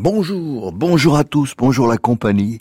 [0.00, 2.60] Bonjour, bonjour à tous, bonjour la compagnie.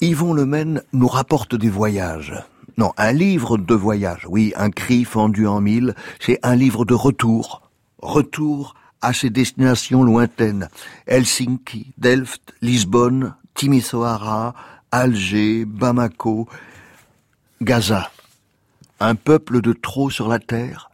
[0.00, 2.32] Yvon Lemaine nous rapporte des voyages.
[2.78, 6.94] Non, un livre de voyage, oui, un cri fendu en mille, c'est un livre de
[6.94, 7.68] retour.
[7.98, 10.70] Retour à ses destinations lointaines.
[11.06, 14.54] Helsinki, Delft, Lisbonne, Timisoara,
[14.90, 16.48] Alger, Bamako,
[17.60, 18.10] Gaza.
[19.00, 20.90] Un peuple de trop sur la terre?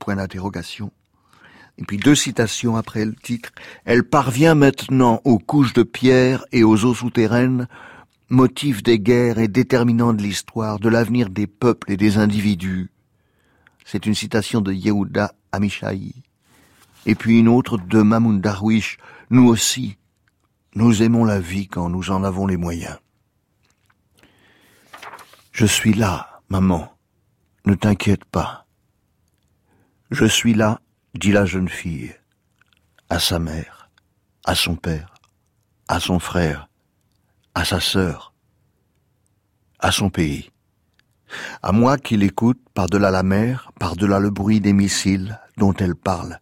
[0.00, 0.90] Point d'interrogation.
[1.78, 3.50] Et puis deux citations après le titre.
[3.84, 7.68] Elle parvient maintenant aux couches de pierre et aux eaux souterraines,
[8.28, 12.90] motif des guerres et déterminant de l'histoire, de l'avenir des peuples et des individus.
[13.84, 16.12] C'est une citation de Yehuda Amishaï.
[17.06, 18.98] Et puis une autre de Mamoun Darwish.
[19.30, 19.96] Nous aussi,
[20.74, 22.98] nous aimons la vie quand nous en avons les moyens.
[25.52, 26.92] Je suis là, maman.
[27.64, 28.66] Ne t'inquiète pas.
[30.10, 30.80] Je suis là
[31.18, 32.14] dit la jeune fille
[33.10, 33.90] à sa mère,
[34.44, 35.14] à son père,
[35.88, 36.68] à son frère,
[37.54, 38.32] à sa sœur,
[39.80, 40.50] à son pays.
[41.60, 46.38] À moi qui l'écoute par-delà la mer, par-delà le bruit des missiles dont elle parle,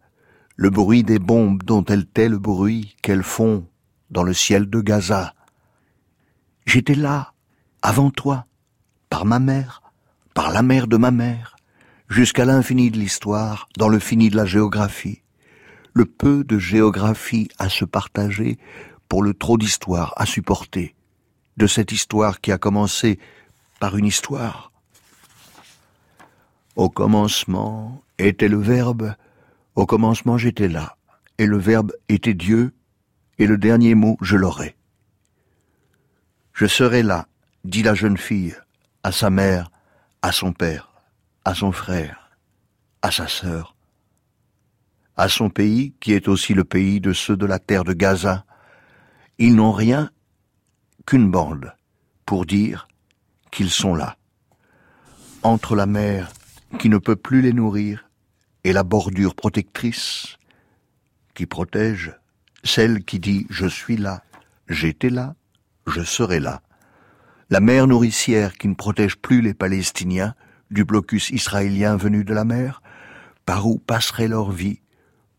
[0.55, 3.67] le bruit des bombes dont elle tait le bruit qu'elles font
[4.11, 5.33] dans le ciel de Gaza.
[6.65, 7.33] J'étais là,
[7.81, 8.45] avant toi,
[9.09, 9.81] par ma mère,
[10.35, 11.56] par la mère de ma mère,
[12.09, 15.21] jusqu'à l'infini de l'histoire, dans le fini de la géographie,
[15.93, 18.57] le peu de géographie à se partager
[19.09, 20.95] pour le trop d'histoire à supporter,
[21.57, 23.19] de cette histoire qui a commencé
[23.79, 24.71] par une histoire.
[26.75, 29.15] Au commencement était le Verbe,
[29.75, 30.95] au commencement j'étais là,
[31.37, 32.73] et le Verbe était Dieu,
[33.39, 34.75] et le dernier mot je l'aurai.
[36.53, 37.27] Je serai là,
[37.63, 38.55] dit la jeune fille,
[39.03, 39.71] à sa mère,
[40.21, 40.86] à son père
[41.47, 42.29] à son frère,
[43.01, 43.77] à sa sœur,
[45.15, 48.43] à son pays qui est aussi le pays de ceux de la terre de Gaza.
[49.37, 50.11] Ils n'ont rien
[51.05, 51.73] qu'une bande
[52.25, 52.89] pour dire
[53.49, 54.17] qu'ils sont là.
[55.41, 56.33] Entre la mer
[56.79, 58.09] qui ne peut plus les nourrir
[58.65, 60.35] et la bordure protectrice
[61.33, 62.13] qui protège
[62.65, 64.21] celle qui dit je suis là,
[64.67, 65.33] j'étais là,
[65.85, 66.61] je serai là.
[67.49, 70.35] La mer nourricière qui ne protège plus les Palestiniens
[70.71, 72.81] du blocus israélien venu de la mer,
[73.45, 74.81] par où passerait leur vie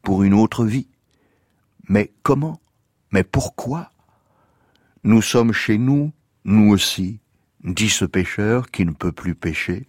[0.03, 0.89] pour une autre vie.
[1.89, 2.61] Mais comment?
[3.11, 3.93] Mais pourquoi?
[5.05, 6.12] Nous sommes chez nous,
[6.44, 7.21] nous aussi,
[7.65, 9.87] dit ce pêcheur qui ne peut plus pêcher.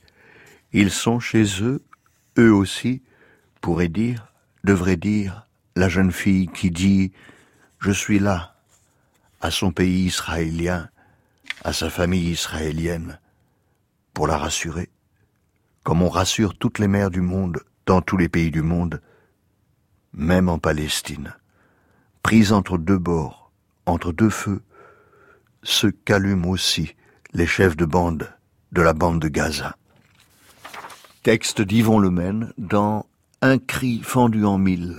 [0.74, 1.82] Ils sont chez eux,
[2.38, 3.02] eux aussi,
[3.62, 4.34] pourrait dire,
[4.64, 7.12] devrait dire, la jeune fille qui dit
[7.80, 8.56] Je suis là,
[9.42, 10.90] à son pays israélien,
[11.64, 13.20] à sa famille israélienne,
[14.14, 14.90] pour la rassurer
[15.84, 19.02] comme on rassure toutes les mères du monde, dans tous les pays du monde,
[20.14, 21.36] même en Palestine,
[22.24, 23.52] prise entre deux bords,
[23.86, 24.62] entre deux feux,
[25.64, 26.96] se qu'allument aussi
[27.34, 28.30] les chefs de bande
[28.72, 29.76] de la bande de Gaza.
[31.24, 33.06] Texte d'Yvon Lemaine dans
[33.42, 34.98] Un cri fendu en mille